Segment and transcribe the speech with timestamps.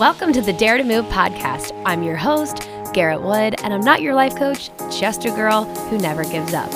[0.00, 1.78] Welcome to the Dare to Move podcast.
[1.84, 5.98] I'm your host, Garrett Wood, and I'm not your life coach, just a girl who
[5.98, 6.72] never gives up.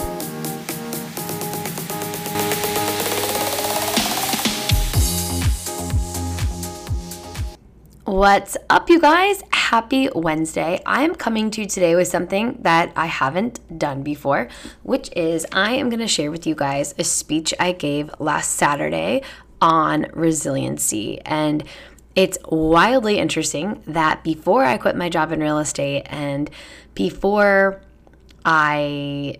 [8.04, 9.42] What's up, you guys?
[9.54, 10.82] Happy Wednesday.
[10.84, 14.48] I'm coming to you today with something that I haven't done before,
[14.82, 18.50] which is I am going to share with you guys a speech I gave last
[18.50, 19.22] Saturday
[19.62, 21.22] on resiliency.
[21.22, 21.64] And
[22.14, 26.48] it's wildly interesting that before I quit my job in real estate and
[26.94, 27.80] before
[28.44, 29.36] I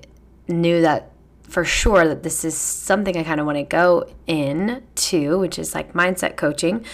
[0.48, 4.82] knew that for sure that this is something I kind of want to go in
[4.96, 6.84] to, which is like mindset coaching.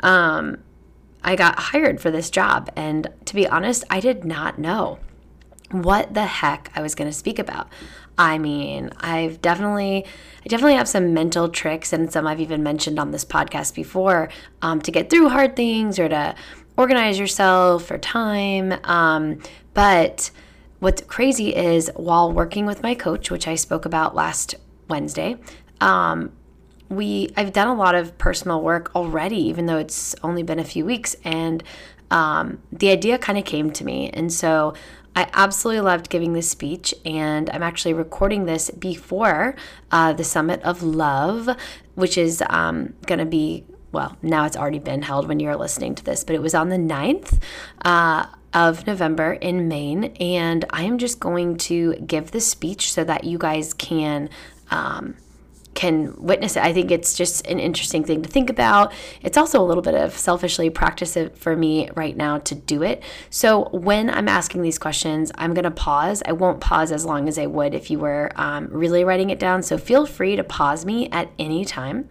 [0.00, 0.58] Um,
[1.22, 4.98] I got hired for this job, and to be honest, I did not know
[5.70, 7.68] what the heck I was going to speak about.
[8.18, 10.04] I mean, I've definitely,
[10.44, 14.28] I definitely have some mental tricks, and some I've even mentioned on this podcast before
[14.62, 16.34] um, to get through hard things or to
[16.76, 18.74] organize yourself for time.
[18.84, 19.40] Um,
[19.74, 20.30] but
[20.80, 24.54] what's crazy is while working with my coach, which I spoke about last
[24.88, 25.36] Wednesday,
[25.80, 26.32] um,
[26.88, 30.64] we I've done a lot of personal work already, even though it's only been a
[30.64, 31.62] few weeks, and
[32.10, 34.74] um, the idea kind of came to me, and so
[35.20, 39.54] I absolutely loved giving this speech, and I'm actually recording this before
[39.90, 41.58] uh, the Summit of Love,
[41.94, 45.94] which is um, going to be, well, now it's already been held when you're listening
[45.96, 47.38] to this, but it was on the 9th.
[47.84, 53.04] Uh, of November in Maine, and I am just going to give the speech so
[53.04, 54.28] that you guys can
[54.72, 55.14] um,
[55.74, 56.62] can witness it.
[56.62, 58.92] I think it's just an interesting thing to think about.
[59.22, 63.02] It's also a little bit of selfishly practice for me right now to do it.
[63.30, 66.22] So when I'm asking these questions, I'm going to pause.
[66.26, 69.38] I won't pause as long as I would if you were um, really writing it
[69.38, 69.62] down.
[69.62, 72.08] So feel free to pause me at any time.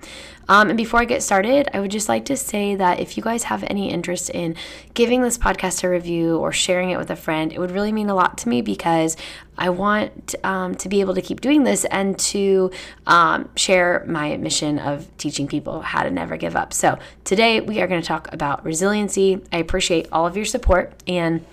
[0.50, 3.23] Um, and before I get started, I would just like to say that if you
[3.23, 4.56] guys have any interest in
[4.95, 8.09] giving this podcast a review or sharing it with a friend, it would really mean
[8.09, 9.16] a lot to me because
[9.59, 12.72] I want um, to be able to keep doing this and to
[13.06, 16.74] um, share my mission of teaching people how to never give up.
[16.74, 19.41] So today we are going to talk about resiliency.
[19.53, 20.94] I appreciate all of your support.
[21.07, 21.45] And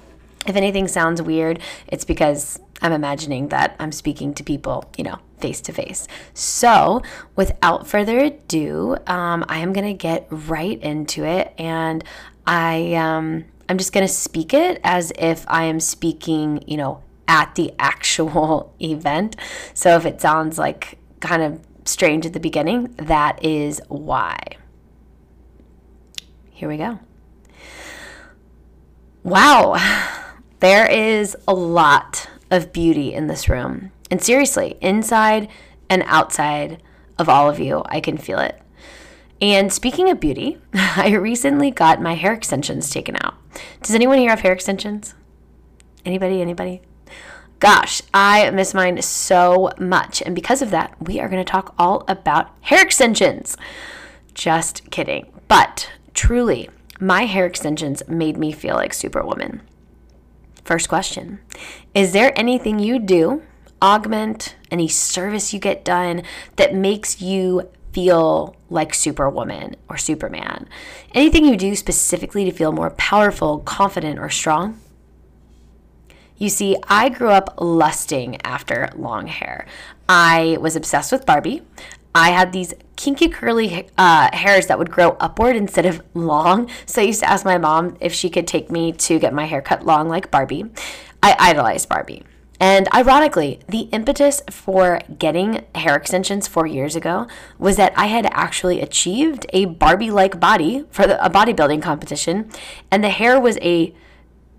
[0.47, 5.19] if anything sounds weird, it's because I'm imagining that I'm speaking to people, you know,
[5.38, 6.06] face to face.
[6.34, 7.02] So,
[7.34, 12.02] without further ado, um, I am going to get right into it, and
[12.47, 17.02] I um, I'm just going to speak it as if I am speaking, you know,
[17.28, 19.36] at the actual event.
[19.74, 24.38] So, if it sounds like kind of strange at the beginning, that is why.
[26.50, 26.98] Here we go.
[29.22, 29.76] Wow,
[30.60, 33.91] there is a lot of beauty in this room.
[34.11, 35.49] And seriously, inside
[35.89, 36.83] and outside
[37.19, 38.61] of all of you, I can feel it.
[39.41, 43.34] And speaking of beauty, I recently got my hair extensions taken out.
[43.83, 45.15] Does anyone here have hair extensions?
[46.05, 46.41] Anybody?
[46.41, 46.83] Anybody?
[47.59, 50.22] Gosh, I miss mine so much.
[50.22, 53.56] And because of that, we are going to talk all about hair extensions.
[54.34, 55.27] Just kidding.
[55.49, 56.69] But truly,
[57.00, 59.62] my hair extensions made me feel like Superwoman.
[60.65, 61.41] First question
[61.95, 63.43] Is there anything you do,
[63.82, 66.22] augment, any service you get done
[66.56, 70.69] that makes you feel like Superwoman or Superman?
[71.14, 74.81] Anything you do specifically to feel more powerful, confident, or strong?
[76.36, 79.66] You see, I grew up lusting after long hair.
[80.09, 81.62] I was obsessed with Barbie.
[82.15, 86.70] I had these kinky curly uh, hairs that would grow upward instead of long.
[86.86, 89.44] So I used to ask my mom if she could take me to get my
[89.44, 90.65] hair cut long like Barbie.
[91.22, 92.25] I idolized Barbie.
[92.59, 97.27] And ironically, the impetus for getting hair extensions four years ago
[97.59, 102.50] was that I had actually achieved a Barbie like body for the, a bodybuilding competition,
[102.91, 103.95] and the hair was a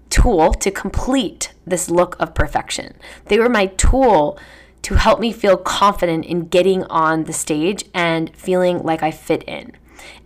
[0.09, 2.95] tool to complete this look of perfection.
[3.25, 4.39] They were my tool
[4.83, 9.43] to help me feel confident in getting on the stage and feeling like I fit
[9.43, 9.73] in.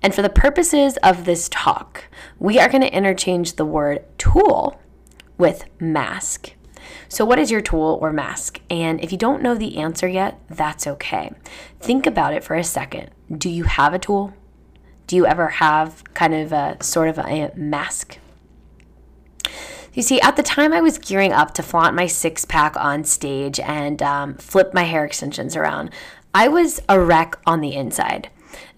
[0.03, 2.05] And for the purposes of this talk,
[2.37, 4.79] we are going to interchange the word tool
[5.37, 6.53] with mask.
[7.09, 8.61] So, what is your tool or mask?
[8.69, 11.31] And if you don't know the answer yet, that's okay.
[11.79, 13.11] Think about it for a second.
[13.35, 14.33] Do you have a tool?
[15.07, 18.17] Do you ever have kind of a sort of a mask?
[19.93, 23.03] You see, at the time I was gearing up to flaunt my six pack on
[23.03, 25.89] stage and um, flip my hair extensions around,
[26.33, 28.29] I was a wreck on the inside.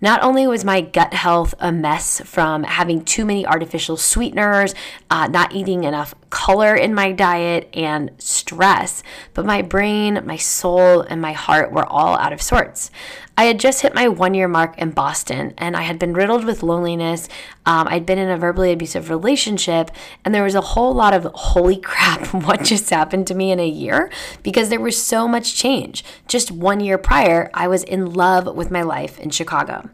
[0.04, 4.76] Not only was my gut health a mess from having too many artificial sweeteners,
[5.10, 9.02] uh, not eating enough color in my diet, and stress,
[9.34, 12.92] but my brain, my soul, and my heart were all out of sorts.
[13.38, 16.46] I had just hit my one year mark in Boston and I had been riddled
[16.46, 17.28] with loneliness.
[17.66, 19.90] Um, I'd been in a verbally abusive relationship,
[20.24, 23.60] and there was a whole lot of holy crap, what just happened to me in
[23.60, 24.12] a year?
[24.44, 26.04] Because there was so much change.
[26.28, 29.90] Just one year prior, I was in love with my life in Chicago.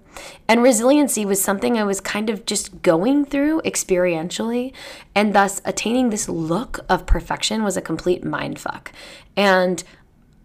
[0.47, 4.73] And resiliency was something I was kind of just going through experientially,
[5.15, 8.87] and thus attaining this look of perfection was a complete mindfuck.
[9.37, 9.83] And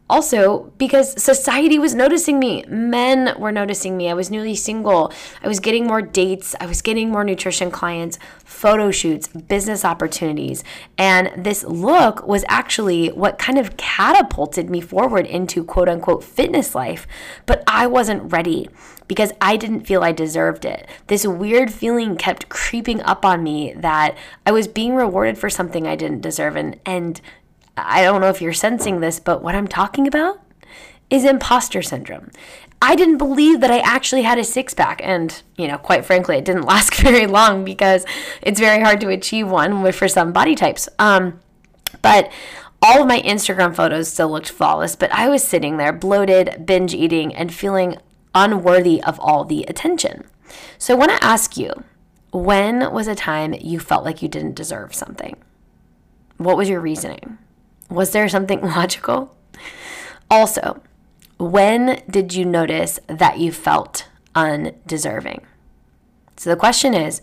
[0.08, 4.10] also, because society was noticing me, men were noticing me.
[4.10, 5.10] I was newly single.
[5.42, 6.54] I was getting more dates.
[6.60, 10.62] I was getting more nutrition clients, photo shoots, business opportunities.
[10.98, 16.74] And this look was actually what kind of catapulted me forward into quote unquote fitness
[16.74, 17.06] life.
[17.46, 18.68] But I wasn't ready
[19.08, 20.86] because I didn't feel I deserved it.
[21.06, 25.86] This weird feeling kept creeping up on me that I was being rewarded for something
[25.86, 26.56] I didn't deserve.
[26.56, 27.20] And, and
[27.76, 30.40] I don't know if you're sensing this, but what I'm talking about
[31.10, 32.30] is imposter syndrome.
[32.80, 35.00] I didn't believe that I actually had a six pack.
[35.02, 38.04] And, you know, quite frankly, it didn't last very long because
[38.42, 40.88] it's very hard to achieve one for some body types.
[40.98, 41.40] Um,
[42.02, 42.30] but
[42.82, 46.94] all of my Instagram photos still looked flawless, but I was sitting there bloated, binge
[46.94, 47.96] eating, and feeling
[48.34, 50.24] unworthy of all the attention.
[50.76, 51.84] So I want to ask you
[52.30, 55.36] when was a time you felt like you didn't deserve something?
[56.36, 57.38] What was your reasoning?
[57.90, 59.36] Was there something logical?
[60.30, 60.82] Also,
[61.38, 65.44] when did you notice that you felt undeserving?
[66.36, 67.20] So the question is,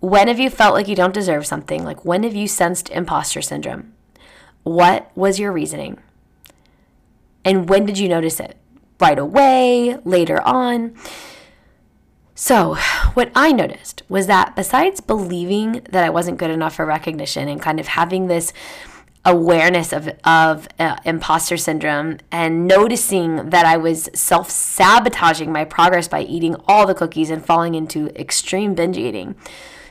[0.00, 1.84] when have you felt like you don't deserve something?
[1.84, 3.92] Like when have you sensed imposter syndrome?
[4.62, 5.98] What was your reasoning?
[7.44, 8.56] And when did you notice it?
[8.98, 10.96] Right away, later on?
[12.34, 12.74] So,
[13.14, 17.62] what I noticed was that besides believing that I wasn't good enough for recognition and
[17.62, 18.52] kind of having this
[19.26, 26.06] awareness of, of uh, imposter syndrome and noticing that I was self sabotaging my progress
[26.06, 29.34] by eating all the cookies and falling into extreme binge eating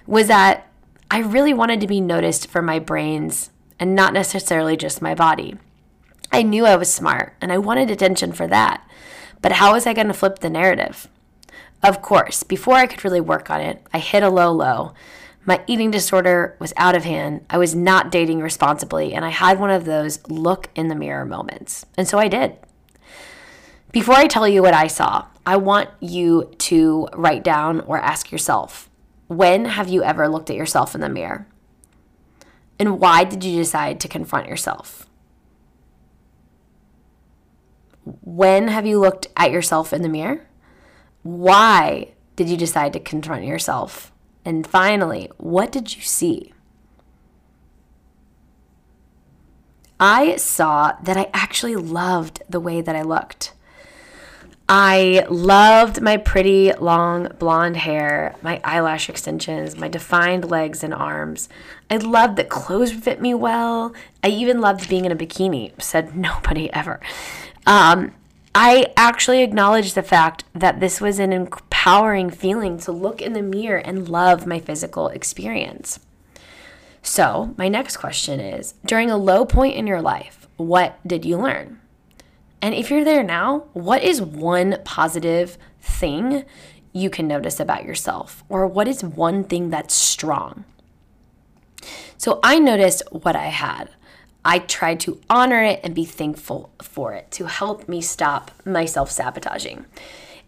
[0.08, 0.68] was that
[1.12, 5.58] I really wanted to be noticed for my brains and not necessarily just my body.
[6.32, 8.88] I knew I was smart and I wanted attention for that.
[9.42, 11.10] But how was I going to flip the narrative?
[11.84, 14.94] Of course, before I could really work on it, I hit a low low
[15.46, 17.46] my eating disorder was out of hand.
[17.50, 21.26] I was not dating responsibly, and I had one of those look in the mirror
[21.26, 21.86] moments.
[21.98, 22.58] And so I did.
[23.92, 28.32] Before I tell you what I saw, I want you to write down or ask
[28.32, 28.90] yourself
[29.28, 31.48] when have you ever looked at yourself in the mirror?
[32.80, 35.08] And why did you decide to confront yourself?
[38.22, 40.46] When have you looked at yourself in the mirror?
[41.24, 44.12] Why did you decide to confront yourself?
[44.46, 46.54] And finally, what did you see?
[50.00, 53.54] I saw that I actually loved the way that I looked.
[54.68, 61.50] I loved my pretty long blonde hair, my eyelash extensions, my defined legs and arms.
[61.90, 63.94] I loved that clothes fit me well.
[64.24, 67.00] I even loved being in a bikini, said nobody ever.
[67.68, 68.14] Um,
[68.56, 71.32] I actually acknowledged the fact that this was an
[71.86, 76.00] empowering feeling to look in the mirror and love my physical experience.
[77.04, 81.38] So, my next question is during a low point in your life, what did you
[81.38, 81.80] learn?
[82.60, 86.46] And if you're there now, what is one positive thing
[86.92, 88.44] you can notice about yourself?
[88.50, 90.66] Or what is one thing that's strong?
[92.18, 93.92] So, I noticed what I had.
[94.44, 98.86] I tried to honor it and be thankful for it to help me stop my
[98.86, 99.86] self sabotaging.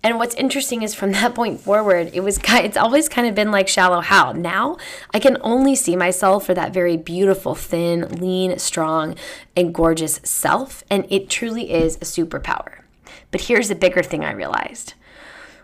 [0.07, 3.51] And what's interesting is from that point forward, it was it's always kind of been
[3.51, 4.31] like shallow how.
[4.31, 4.77] Now
[5.13, 9.17] I can only see myself for that very beautiful, thin, lean, strong,
[9.53, 12.83] and gorgeous self, and it truly is a superpower.
[13.31, 14.93] But here's the bigger thing I realized.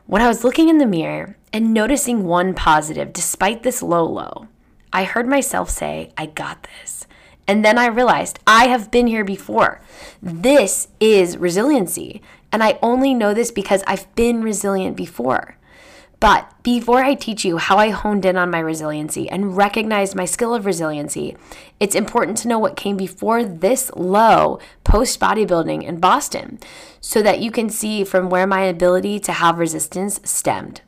[0.08, 4.50] When I was looking in the mirror and noticing one positive despite this low low,
[4.92, 7.08] I heard myself say, I got this.
[7.48, 9.80] And then I realized I have been here before.
[10.22, 12.22] This is resiliency.
[12.54, 15.58] And I only know this because I've been resilient before.
[16.24, 20.24] But before I teach you how I honed in on my resiliency and recognized my
[20.24, 21.36] skill of resiliency,
[21.82, 26.60] it's important to know what came before this low post bodybuilding in Boston
[27.02, 30.80] so that you can see from where my ability to have resistance stemmed.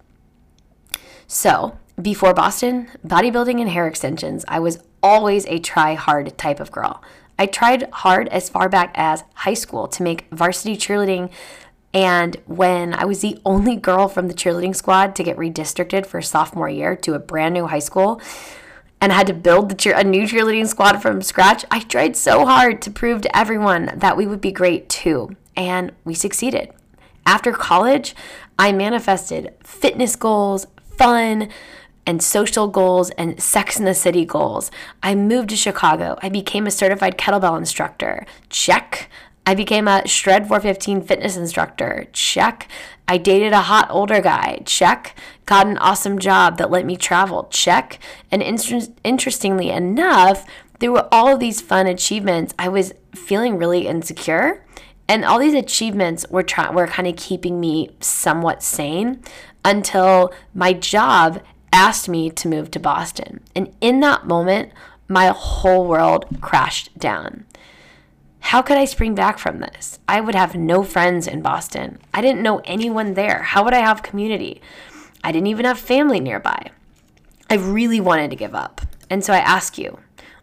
[1.27, 6.71] So, before Boston, bodybuilding and hair extensions, I was always a try hard type of
[6.71, 7.01] girl.
[7.37, 11.31] I tried hard as far back as high school to make varsity cheerleading.
[11.93, 16.21] And when I was the only girl from the cheerleading squad to get redistricted for
[16.21, 18.21] sophomore year to a brand new high school,
[19.01, 22.45] and had to build the cheer- a new cheerleading squad from scratch, I tried so
[22.45, 25.35] hard to prove to everyone that we would be great too.
[25.55, 26.71] And we succeeded.
[27.25, 28.15] After college,
[28.57, 31.49] I manifested fitness goals, fun,
[32.05, 34.71] and social goals and sex in the city goals.
[35.01, 36.17] I moved to Chicago.
[36.21, 38.25] I became a certified kettlebell instructor.
[38.49, 39.09] Check.
[39.47, 42.07] I became a Shred 415 fitness instructor.
[42.13, 42.67] Check.
[43.07, 44.61] I dated a hot older guy.
[44.65, 45.15] Check.
[45.45, 47.47] Got an awesome job that let me travel.
[47.51, 47.99] Check.
[48.31, 50.45] And inter- interestingly enough,
[50.79, 54.63] through all of these fun achievements, I was feeling really insecure.
[55.07, 59.21] And all these achievements were try- were kind of keeping me somewhat sane
[59.63, 61.41] until my job
[61.71, 63.41] asked me to move to Boston.
[63.55, 64.71] And in that moment,
[65.07, 67.45] my whole world crashed down.
[68.39, 69.99] How could I spring back from this?
[70.07, 71.99] I would have no friends in Boston.
[72.13, 73.41] I didn't know anyone there.
[73.41, 74.61] How would I have community?
[75.23, 76.69] I didn't even have family nearby.
[77.49, 78.81] I really wanted to give up.
[79.09, 79.99] And so I ask you,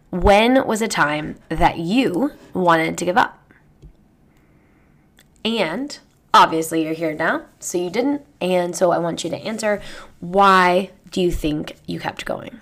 [0.09, 3.39] when was a time that you wanted to give up?
[5.45, 5.97] And
[6.33, 8.21] obviously, you're here now, so you didn't.
[8.39, 9.81] And so I want you to answer
[10.19, 12.59] why do you think you kept going?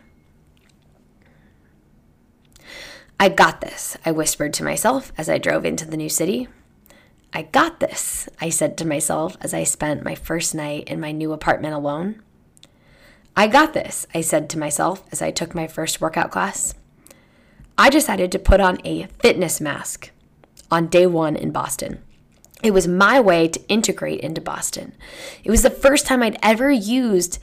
[3.17, 6.49] I got this, I whispered to myself as I drove into the new city.
[7.31, 11.13] I got this, I said to myself as I spent my first night in my
[11.13, 12.21] new apartment alone.
[13.37, 16.73] I got this, I said to myself as I took my first workout class.
[17.77, 20.11] I decided to put on a fitness mask
[20.69, 22.03] on day one in Boston.
[22.61, 24.93] It was my way to integrate into Boston.
[25.45, 27.39] It was the first time I'd ever used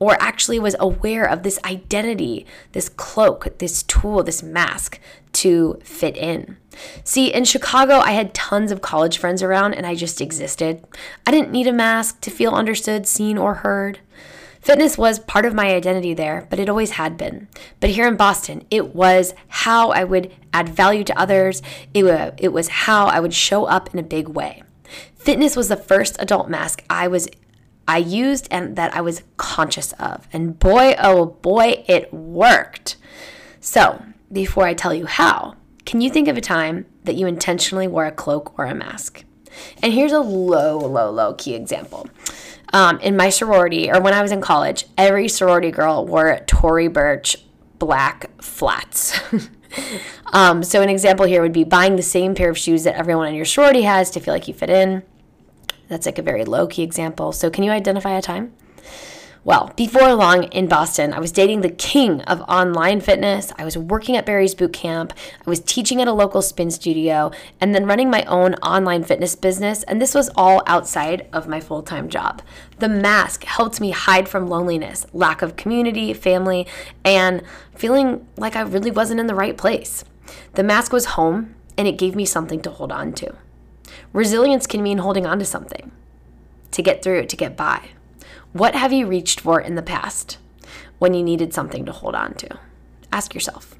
[0.00, 4.98] or actually was aware of this identity, this cloak, this tool, this mask
[5.32, 6.56] to fit in.
[7.04, 10.84] See, in Chicago, I had tons of college friends around and I just existed.
[11.26, 14.00] I didn't need a mask to feel understood, seen, or heard.
[14.60, 17.48] Fitness was part of my identity there, but it always had been.
[17.78, 21.62] But here in Boston, it was how I would add value to others,
[21.94, 24.62] it, it was how I would show up in a big way.
[25.14, 27.28] Fitness was the first adult mask I was
[27.90, 30.28] I used and that I was conscious of.
[30.32, 32.96] And boy, oh boy, it worked.
[33.58, 37.88] So, before I tell you how, can you think of a time that you intentionally
[37.88, 39.24] wore a cloak or a mask?
[39.82, 42.08] And here's a low, low, low key example.
[42.72, 46.86] Um, in my sorority, or when I was in college, every sorority girl wore Tory
[46.86, 47.38] Burch
[47.80, 49.18] black flats.
[50.32, 53.26] um, so, an example here would be buying the same pair of shoes that everyone
[53.26, 55.02] in your sorority has to feel like you fit in.
[55.90, 57.32] That's like a very low key example.
[57.32, 58.54] So, can you identify a time?
[59.42, 63.52] Well, before long in Boston, I was dating the king of online fitness.
[63.58, 65.14] I was working at Barry's Boot Camp.
[65.44, 69.34] I was teaching at a local spin studio and then running my own online fitness
[69.34, 69.82] business.
[69.84, 72.42] And this was all outside of my full time job.
[72.78, 76.68] The mask helped me hide from loneliness, lack of community, family,
[77.04, 77.42] and
[77.74, 80.04] feeling like I really wasn't in the right place.
[80.52, 83.34] The mask was home and it gave me something to hold on to.
[84.12, 85.92] Resilience can mean holding on to something
[86.72, 87.90] to get through, it, to get by.
[88.52, 90.38] What have you reached for in the past
[90.98, 92.58] when you needed something to hold on to?
[93.12, 93.76] Ask yourself.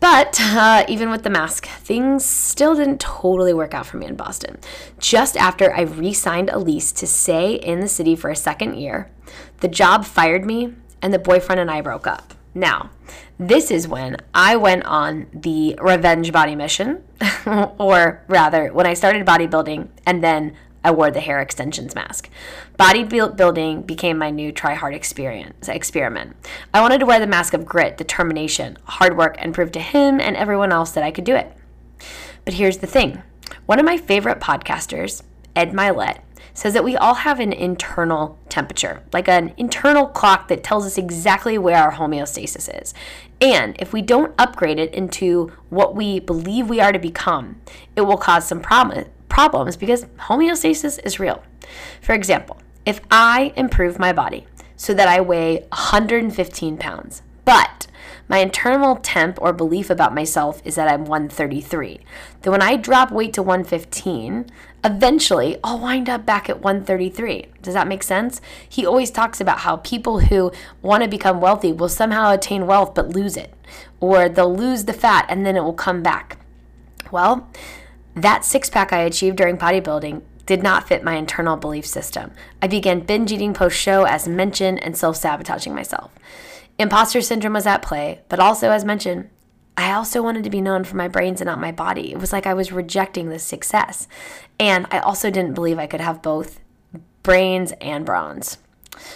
[0.00, 4.14] But uh, even with the mask, things still didn't totally work out for me in
[4.14, 4.58] Boston.
[4.98, 8.76] Just after I re signed a lease to stay in the city for a second
[8.76, 9.10] year,
[9.58, 12.34] the job fired me and the boyfriend and I broke up.
[12.58, 12.90] Now,
[13.38, 17.04] this is when I went on the revenge body mission,
[17.78, 22.28] or rather, when I started bodybuilding and then I wore the hair extensions mask.
[22.76, 26.34] Bodybuilding became my new try hard experience experiment.
[26.74, 30.20] I wanted to wear the mask of grit, determination, hard work, and prove to him
[30.20, 31.52] and everyone else that I could do it.
[32.44, 33.22] But here's the thing
[33.66, 35.22] one of my favorite podcasters,
[35.54, 36.22] Ed Mylett,
[36.58, 40.98] says that we all have an internal temperature, like an internal clock that tells us
[40.98, 42.92] exactly where our homeostasis is.
[43.40, 47.60] And if we don't upgrade it into what we believe we are to become,
[47.94, 51.44] it will cause some problem, problems because homeostasis is real.
[52.00, 57.86] For example, if I improve my body so that I weigh 115 pounds, but
[58.28, 61.98] my internal temp or belief about myself is that I'm 133.
[62.42, 64.50] Then when I drop weight to 115,
[64.84, 67.46] eventually I'll wind up back at 133.
[67.62, 68.42] Does that make sense?
[68.68, 70.52] He always talks about how people who
[70.82, 73.54] want to become wealthy will somehow attain wealth but lose it,
[73.98, 76.36] or they'll lose the fat and then it will come back.
[77.10, 77.48] Well,
[78.14, 82.32] that six pack I achieved during bodybuilding did not fit my internal belief system.
[82.60, 86.10] I began binge eating post show, as mentioned, and self sabotaging myself.
[86.78, 89.30] Imposter syndrome was at play, but also, as mentioned,
[89.76, 92.12] I also wanted to be known for my brains and not my body.
[92.12, 94.08] It was like I was rejecting this success.
[94.58, 96.60] And I also didn't believe I could have both
[97.22, 98.58] brains and bronze.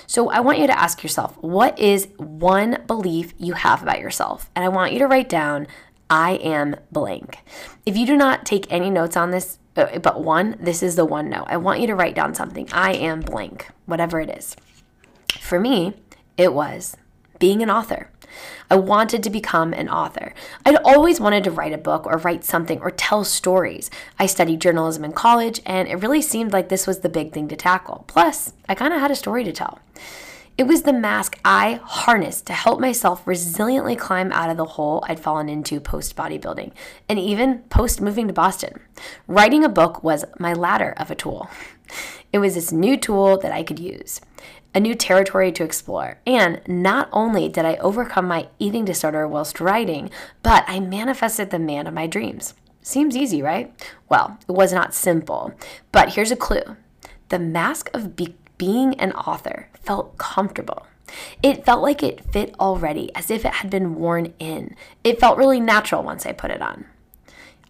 [0.07, 4.51] So I want you to ask yourself what is one belief you have about yourself?
[4.55, 5.67] And I want you to write down
[6.09, 7.39] I am blank.
[7.87, 11.05] If you do not take any notes on this, Uh, but one, this is the
[11.07, 11.47] one note.
[11.49, 12.69] I want you to write down something.
[12.73, 14.55] I am blank, whatever it is.
[15.41, 15.95] For me,
[16.37, 16.95] it was
[17.43, 18.09] being an author.
[18.71, 20.33] I wanted to become an author.
[20.65, 23.91] I'd always wanted to write a book or write something or tell stories.
[24.17, 27.49] I studied journalism in college, and it really seemed like this was the big thing
[27.49, 28.05] to tackle.
[28.07, 29.81] Plus, I kind of had a story to tell.
[30.57, 35.05] It was the mask I harnessed to help myself resiliently climb out of the hole
[35.09, 36.71] I'd fallen into post bodybuilding
[37.09, 38.79] and even post moving to Boston.
[39.27, 41.51] Writing a book was my ladder of a tool.
[42.33, 44.21] It was this new tool that I could use,
[44.75, 46.19] a new territory to explore.
[46.27, 50.11] And not only did I overcome my eating disorder whilst writing,
[50.43, 52.55] but I manifested the man of my dreams.
[52.81, 53.73] Seems easy, right?
[54.09, 55.53] Well, it was not simple.
[55.93, 56.77] But here's a clue
[57.29, 60.87] the mask of be- being an author felt comfortable.
[61.43, 64.77] It felt like it fit already, as if it had been worn in.
[65.05, 66.87] It felt really natural once I put it on.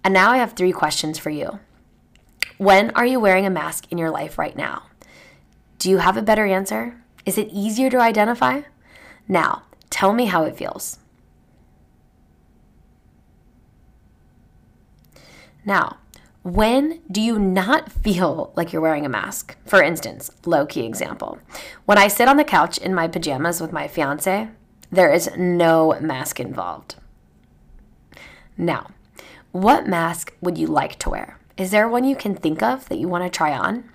[0.04, 1.60] And now I have three questions for you.
[2.58, 4.84] When are you wearing a mask in your life right now?
[5.82, 6.94] Do you have a better answer?
[7.26, 8.60] Is it easier to identify?
[9.26, 11.00] Now, tell me how it feels.
[15.64, 15.96] Now,
[16.44, 19.56] when do you not feel like you're wearing a mask?
[19.66, 21.40] For instance, low key example.
[21.84, 24.50] When I sit on the couch in my pajamas with my fiance,
[24.92, 26.94] there is no mask involved.
[28.56, 28.92] Now,
[29.50, 31.40] what mask would you like to wear?
[31.56, 33.91] Is there one you can think of that you want to try on?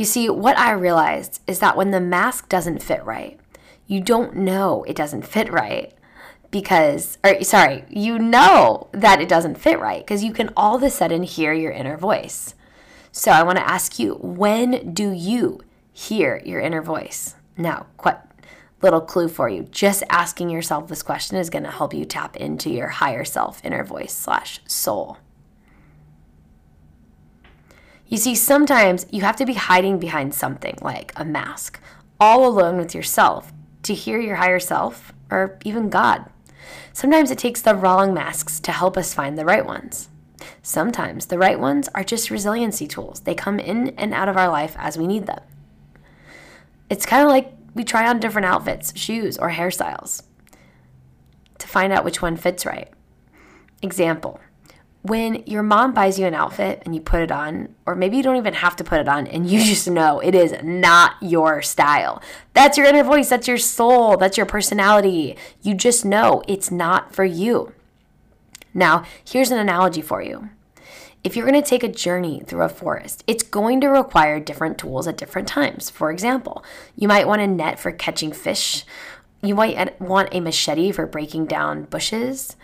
[0.00, 3.38] You see, what I realized is that when the mask doesn't fit right,
[3.86, 5.92] you don't know it doesn't fit right
[6.50, 10.82] because, or sorry, you know that it doesn't fit right because you can all of
[10.82, 12.54] a sudden hear your inner voice.
[13.12, 15.60] So I want to ask you, when do you
[15.92, 17.34] hear your inner voice?
[17.58, 18.26] Now, what
[18.80, 19.64] little clue for you?
[19.64, 23.62] Just asking yourself this question is going to help you tap into your higher self,
[23.62, 25.18] inner voice slash soul.
[28.10, 31.80] You see, sometimes you have to be hiding behind something like a mask,
[32.18, 33.52] all alone with yourself,
[33.84, 36.28] to hear your higher self or even God.
[36.92, 40.08] Sometimes it takes the wrong masks to help us find the right ones.
[40.60, 43.20] Sometimes the right ones are just resiliency tools.
[43.20, 45.42] They come in and out of our life as we need them.
[46.90, 50.24] It's kind of like we try on different outfits, shoes, or hairstyles
[51.58, 52.88] to find out which one fits right.
[53.82, 54.40] Example
[55.02, 58.22] when your mom buys you an outfit and you put it on, or maybe you
[58.22, 61.62] don't even have to put it on and you just know it is not your
[61.62, 62.22] style.
[62.52, 65.36] That's your inner voice, that's your soul, that's your personality.
[65.62, 67.72] You just know it's not for you.
[68.74, 70.50] Now, here's an analogy for you.
[71.22, 74.78] If you're going to take a journey through a forest, it's going to require different
[74.78, 75.90] tools at different times.
[75.90, 76.64] For example,
[76.96, 78.84] you might want a net for catching fish,
[79.42, 82.56] you might want a machete for breaking down bushes,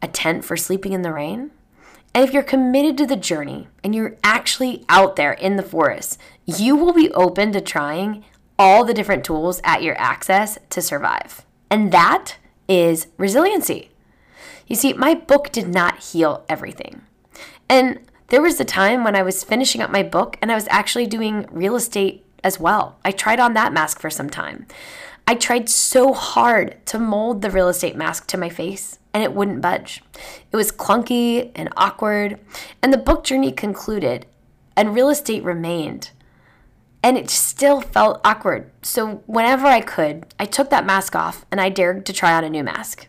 [0.00, 1.50] a tent for sleeping in the rain.
[2.14, 6.18] And if you're committed to the journey and you're actually out there in the forest,
[6.46, 8.24] you will be open to trying
[8.56, 11.44] all the different tools at your access to survive.
[11.70, 12.36] And that
[12.68, 13.90] is resiliency.
[14.68, 17.02] You see, my book did not heal everything.
[17.68, 17.98] And
[18.28, 21.06] there was a time when I was finishing up my book and I was actually
[21.06, 22.96] doing real estate as well.
[23.04, 24.66] I tried on that mask for some time.
[25.26, 29.32] I tried so hard to mold the real estate mask to my face and it
[29.32, 30.02] wouldn't budge.
[30.52, 32.38] It was clunky and awkward,
[32.82, 34.26] and the book journey concluded,
[34.76, 36.10] and real estate remained.
[37.02, 38.70] And it still felt awkward.
[38.82, 42.44] So, whenever I could, I took that mask off and I dared to try on
[42.44, 43.08] a new mask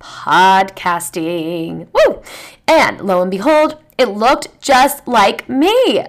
[0.00, 1.86] podcasting.
[1.92, 2.22] Woo!
[2.66, 6.00] And lo and behold, it looked just like me.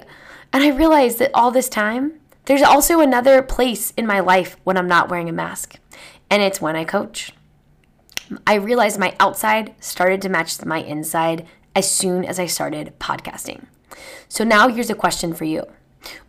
[0.54, 2.14] And I realized that all this time,
[2.46, 5.80] there's also another place in my life when I'm not wearing a mask,
[6.30, 7.34] and it's when I coach.
[8.48, 13.66] I realized my outside started to match my inside as soon as I started podcasting.
[14.28, 15.66] So now here's a question for you.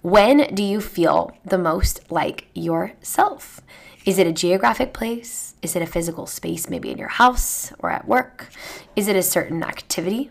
[0.02, 3.60] When do you feel the most like yourself?
[4.04, 5.54] Is it a geographic place?
[5.62, 8.48] Is it a physical space, maybe in your house or at work?
[8.96, 10.30] Is it a certain activity?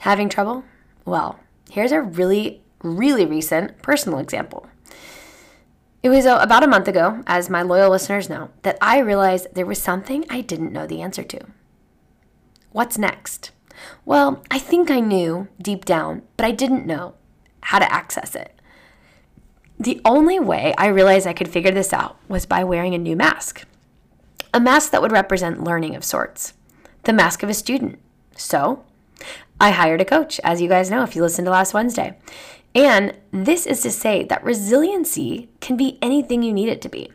[0.00, 0.64] Having trouble?
[1.04, 1.40] Well,
[1.70, 4.66] here's a really, really recent personal example.
[6.02, 9.48] It was uh, about a month ago, as my loyal listeners know, that I realized
[9.54, 11.40] there was something I didn't know the answer to.
[12.70, 13.50] What's next?
[14.04, 17.14] Well, I think I knew deep down, but I didn't know
[17.62, 18.54] how to access it.
[19.78, 23.16] The only way I realized I could figure this out was by wearing a new
[23.16, 23.64] mask.
[24.54, 26.54] A mask that would represent learning of sorts,
[27.04, 27.98] the mask of a student.
[28.36, 28.84] So,
[29.60, 32.16] I hired a coach, as you guys know if you listened to last Wednesday.
[32.74, 37.10] And this is to say that resiliency can be anything you need it to be.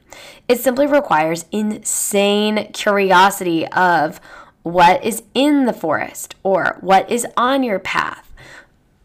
[0.48, 4.20] It simply requires insane curiosity of
[4.63, 8.34] what is in the forest or what is on your path.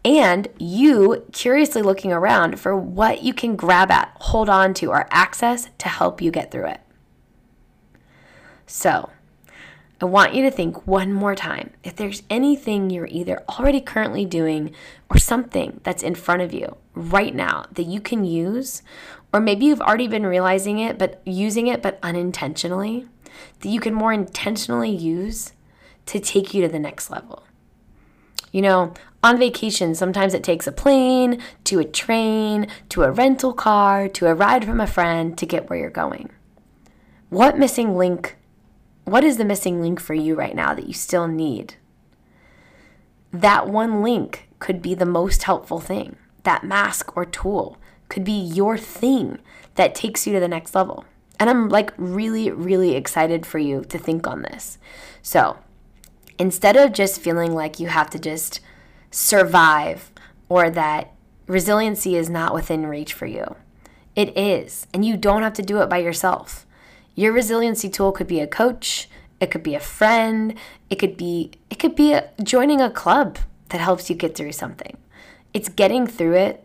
[0.05, 5.07] And you curiously looking around for what you can grab at, hold on to, or
[5.11, 6.81] access to help you get through it.
[8.67, 9.11] So,
[10.01, 14.25] I want you to think one more time if there's anything you're either already currently
[14.25, 14.73] doing
[15.11, 18.83] or something that's in front of you right now that you can use,
[19.33, 23.07] or maybe you've already been realizing it but using it but unintentionally,
[23.61, 25.53] that you can more intentionally use
[26.07, 27.43] to take you to the next level.
[28.53, 33.53] You know, on vacation, sometimes it takes a plane, to a train, to a rental
[33.53, 36.31] car, to a ride from a friend to get where you're going.
[37.29, 38.38] What missing link
[39.11, 41.75] what is the missing link for you right now that you still need?
[43.33, 46.17] That one link could be the most helpful thing.
[46.45, 49.39] That mask or tool could be your thing
[49.75, 51.05] that takes you to the next level.
[51.39, 54.79] And I'm like really, really excited for you to think on this.
[55.23, 55.59] So
[56.39, 58.61] instead of just feeling like you have to just
[59.11, 60.13] survive
[60.49, 61.13] or that
[61.47, 63.57] resiliency is not within reach for you,
[64.17, 64.87] it is.
[64.93, 66.67] And you don't have to do it by yourself.
[67.19, 69.09] Your resiliency tool could be a coach,
[69.41, 70.55] it could be a friend,
[70.89, 73.39] it could be it could be a, joining a club
[73.71, 74.97] that helps you get through something.
[75.53, 76.63] It's getting through it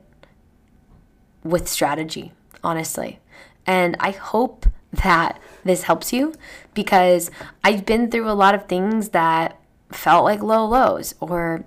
[1.43, 3.19] with strategy, honestly.
[3.65, 6.35] And I hope that this helps you
[6.75, 7.31] because
[7.63, 9.59] I've been through a lot of things that
[9.91, 11.65] felt like low lows or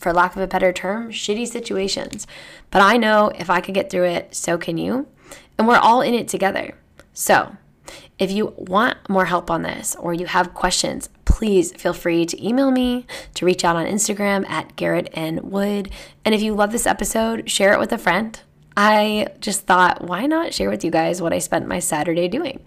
[0.00, 2.26] for lack of a better term, shitty situations.
[2.72, 5.06] But I know if I can get through it, so can you.
[5.56, 6.74] And we're all in it together.
[7.12, 7.56] So,
[8.18, 12.46] if you want more help on this or you have questions, please feel free to
[12.46, 15.40] email me, to reach out on Instagram at Garrett N.
[15.42, 15.90] Wood.
[16.24, 18.38] And if you love this episode, share it with a friend.
[18.76, 22.60] I just thought, why not share with you guys what I spent my Saturday doing?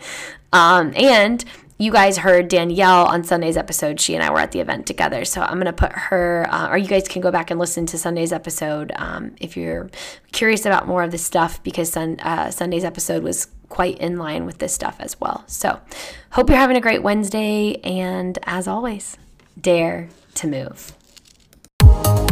[0.54, 1.44] Um, and
[1.78, 4.00] you guys heard Danielle on Sunday's episode.
[4.00, 5.26] She and I were at the event together.
[5.26, 7.86] So I'm going to put her, uh, or you guys can go back and listen
[7.88, 9.90] to Sunday's episode um, if you're
[10.32, 14.46] curious about more of this stuff because sun, uh, Sunday's episode was quite in line
[14.46, 15.44] with this stuff as well.
[15.48, 15.80] So,
[16.32, 17.76] hope you're having a great Wednesday.
[17.84, 19.18] And as always,
[19.60, 22.27] dare to move.